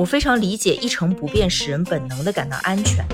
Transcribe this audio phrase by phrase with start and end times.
[0.00, 3.04] 我非常理解一成不变使人本能的感到安全。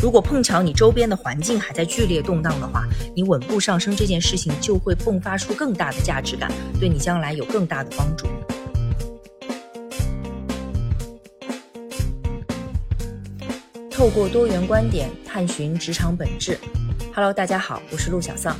[0.00, 6.50] 如果碰巧你周边的环境还在剧烈动荡的话，你稳步上升这件事情就会迸发出更大的价值感，
[6.80, 8.26] 对你将来有更大的帮助。
[13.90, 16.58] 透过多元观点探寻职场本质。
[17.14, 18.56] Hello，大家好，我是陆小丧。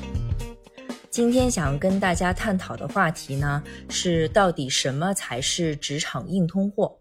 [1.14, 6.98] 今天想跟大家探讨的话题呢，是到底什么才是职场硬通货？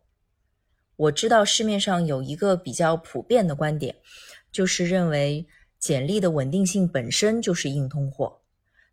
[0.95, 3.95] 我知道市面上有一个比较普遍的观点，
[4.51, 5.47] 就是认为
[5.79, 8.41] 简历的稳定性本身就是硬通货。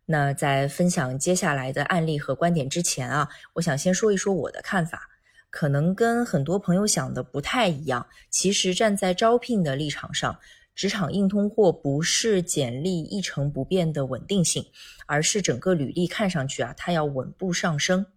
[0.07, 5.07] 那在分享接下来的案例和观点之前啊，我想先说一说我的看法，
[5.51, 8.07] 可能跟很多朋友想的不太一样。
[8.31, 10.39] 其实站在招聘的立场上。
[10.81, 14.65] 职场硬通货不是简历一成不变的稳定性，
[15.05, 18.07] 而是整个履历看上去啊，它要稳步上升。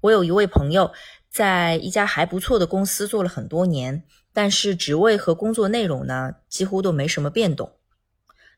[0.00, 0.94] 我有一位朋友
[1.28, 7.70] 在一家还不错的公司做了很多年，但是职位和工作内容呢，几乎都没什么变动。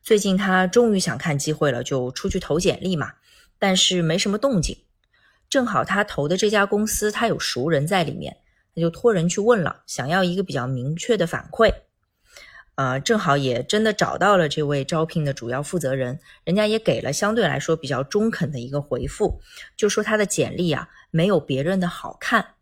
[0.01, 3.11] 最近他终于想看机会了，就出去投简历嘛，
[3.57, 4.77] 但是没什么动静。
[5.49, 8.37] 正好他投的这家公司他有熟人在里面，
[8.73, 11.73] 他就托人去问了，想要一个比较明确的反馈。
[12.79, 19.41] 呃，正好也真的找到了这位招聘的主要负责人，人家也给了相对来说比较中肯的一个回复，
[19.75, 22.53] 就说他的简历啊没有别人的好看。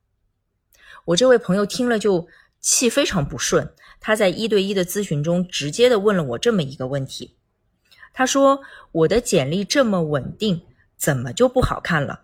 [1.05, 2.27] 我这位朋友听了就
[2.59, 7.37] 气非常不顺，他在一对一的咨询中直接的问了我这么一个问题，
[8.11, 10.63] 他说我的简历这么稳定，
[10.95, 12.21] 怎么就不好看了？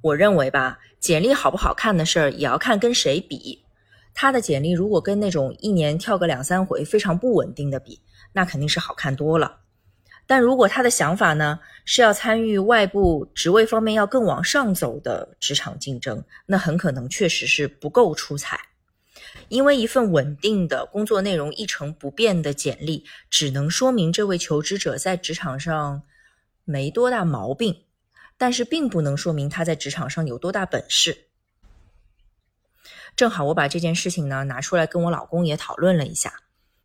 [0.00, 3.61] 我认为吧，简历好不好看的事儿也要看跟谁比。
[4.14, 8.00] 他的简历如果跟那种一年跳个两三回非常不稳定的比，
[8.32, 9.60] 那肯定是好看多了。
[10.26, 18.60] 但如果他的想法呢是要参与外部职位方面要更往上走的职场竞争，那很可能确实是不够出彩。
[19.48, 26.02] 因为一份稳定的工作内容一成不变的简历，只能说明这位求职者在职场上
[26.64, 27.84] 没多大毛病，
[28.38, 31.26] 但是并不能说明他在职场上有多大本事。
[33.14, 36.42] 正好我把这件事情呢拿出来跟我老公也讨论了一下，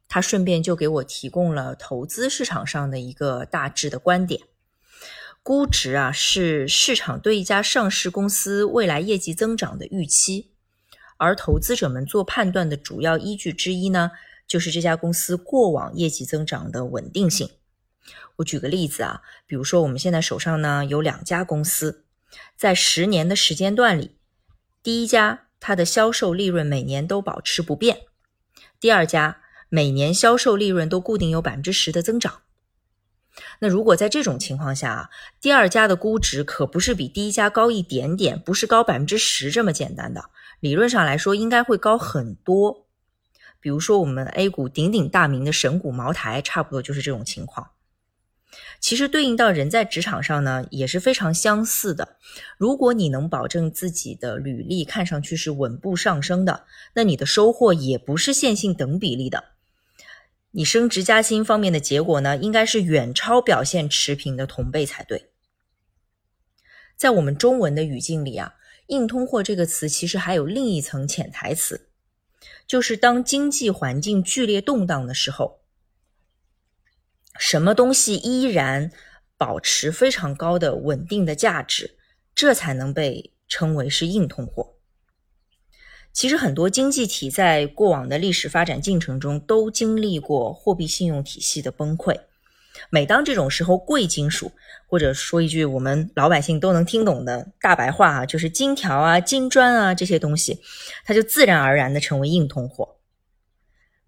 [0.10, 4.42] 他顺便就给我提供了投资市场上的一个大致的观点。
[5.42, 10.52] 估值啊是市场对一家上市公司未来业绩增长的预期，
[11.16, 14.12] 而投资者们做判断的主要依据之一呢，
[14.46, 17.50] 就是这家公司过往业绩增长的稳定性。
[18.36, 22.04] 我举个例子啊，比如说我们现在手上呢有两家公司，
[22.58, 24.18] 在十年的时间段里，
[24.84, 25.47] 第一家。
[25.60, 28.02] 它的销售利润每年都保持不变，
[28.80, 32.42] 第二家每年销售利润都固定有百分之十的增长。
[33.60, 35.10] 那如果在这种情况下啊，
[35.40, 40.30] 第二家的估值可不是比第一家高一点点，不是高百分之十这么简单的，
[40.60, 42.88] 理论上来说应该会高很多。
[43.60, 47.70] 比如说我们 A 股鼎鼎大名的神股茅台，差不多就是这种情况。
[48.80, 52.18] 其实对应到人在职场上呢，也是非常相似的。
[52.58, 59.44] 如果你能保证自己的履历看上去是稳步上升的，那你的收获也不是线性等比例的。
[60.52, 65.30] 你升职加薪方面的结果呢，应该是远超表现持平的同辈才对。
[66.96, 68.56] 在我们中文的语境里啊
[68.88, 71.90] ，“硬通货”这个词其实还有另一层潜台词，
[72.66, 75.60] 就是当经济环境剧烈动荡的时候。
[77.38, 78.92] 什么东西依然
[79.38, 81.98] 保持非常高的稳定的价值，
[82.34, 84.74] 这才能被称为是硬通货。
[86.12, 92.20] 其实很多经济体在过往的历史发展进程中都经历过货币信用体系的崩溃。
[92.90, 94.52] 每当这种时候，贵金属
[94.88, 100.60] 或者说一句我们老百姓都能听懂的大白话啊，就是金条啊、金砖啊这些东西，
[101.06, 102.97] 它就自然而然的成为硬通货。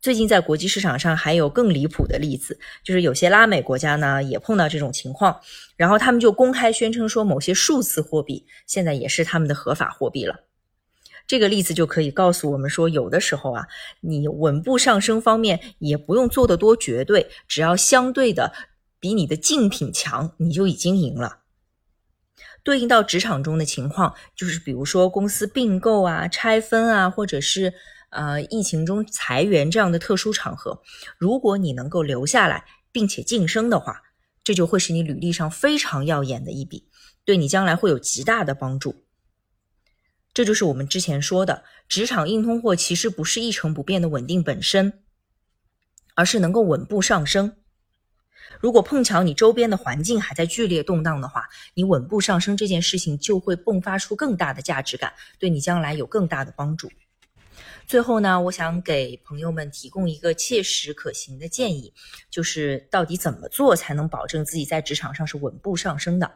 [0.01, 5.37] 最近在国际市场上还有更离谱的例子，就是有些拉美国家呢也碰到这种情况，
[5.75, 10.45] 然后他们就公开宣称说某些数字货币现在也是他们的合法货币了。
[11.27, 13.67] 这个例子就可以告诉我们说，有的时候啊，
[13.99, 18.53] 你稳步上升方面也不用做得多绝对，只要相对的
[19.01, 21.39] 比你的竞品强，你就已经赢了。
[22.63, 27.73] 对应到职场中的情况，就是比如说公司并购啊、拆分啊，或者是。
[28.09, 30.81] 呃，疫情中裁员这样的特殊场合，
[31.17, 34.01] 如果你能够留下来并且晋升的话，
[34.43, 36.89] 这就会是你履历上非常耀眼的一笔，
[37.23, 39.03] 对你将来会有极大的帮助。
[40.33, 45.03] 这就是我们之前说的，职场硬通货其实不是一成不变的稳定本身，
[46.15, 47.57] 而是能够稳步上升。
[48.59, 56.89] 如果碰巧你周边的环境还在剧烈动荡的话，你稳步上升这件事情就会迸发出更大的价值感，对你将来有更大的帮助。
[57.89, 61.91] 最后呢，我想给朋友们提供一个切实可行的建议，
[62.29, 66.31] 就是到底怎么做才能保证自己在职场上是稳步上升的？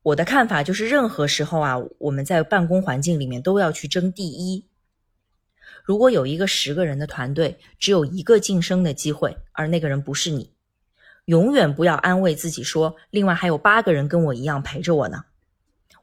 [0.00, 4.66] 我的看法就是，任何时候啊，我们在办公环境里面都要去争第一。
[5.84, 10.54] 如果有一个十个人的团队，只有一个晋升的机会，而那个人不是你，
[11.26, 15.26] 永远不要安慰自己说，另外还有八个人跟我一样陪着我呢。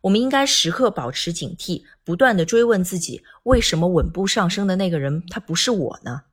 [0.01, 6.23] 我们应该时刻保持警惕，不断的追问自己，为什么稳步上升的那个人他不是我呢？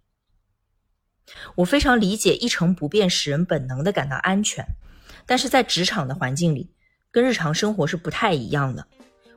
[1.57, 4.65] 我非常理解一成不变使人本能的感到安全，
[5.27, 6.71] 但是在职场的环境里，
[7.11, 8.87] 跟日常生活是不太一样的。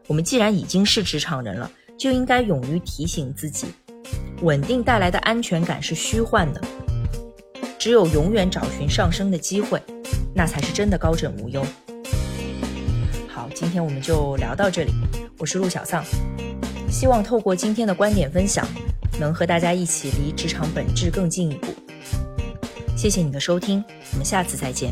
[0.08, 3.68] 我们既然已经是职场人了，就应该勇于提醒自己。
[4.42, 6.62] 稳定带来的安全感是虚幻的，
[7.78, 9.82] 只有永远找寻上升的机会，
[10.34, 11.66] 那才是真的高枕无忧。
[13.62, 14.92] 今天我们就聊到这里，
[15.38, 16.04] 我是陆小丧，
[16.90, 18.68] 希望透过今天的观点分享，
[19.20, 21.68] 能和大家一起离职场本质更进一步。
[22.98, 24.92] 谢谢你的收听，我们下次再见。